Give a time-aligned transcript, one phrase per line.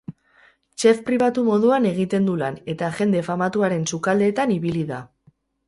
[0.83, 5.03] Chef pribatu moduan egiten du lan eta jende famatuaren sukaldeetan ibili da.